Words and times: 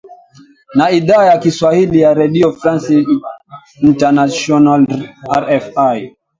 na 0.75 0.91
idhaa 0.91 1.25
ya 1.25 1.37
kiswahili 1.37 2.01
ya 2.01 2.13
redio 2.13 2.51
france 2.53 3.05
international 3.81 4.87
rfi 5.39 6.15